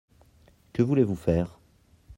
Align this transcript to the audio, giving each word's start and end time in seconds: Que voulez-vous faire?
Que 0.73 0.81
voulez-vous 0.81 1.15
faire? 1.15 1.59